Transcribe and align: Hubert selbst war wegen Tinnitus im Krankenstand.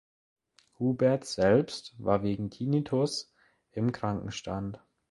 Hubert 0.79 1.25
selbst 1.25 1.93
war 1.99 2.23
wegen 2.23 2.49
Tinnitus 2.49 3.31
im 3.71 3.91
Krankenstand. 3.91 4.81